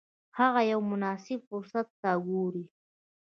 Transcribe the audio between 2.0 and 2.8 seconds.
ته ګوري.